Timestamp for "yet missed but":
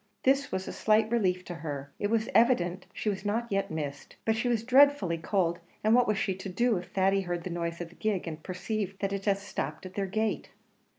3.51-4.35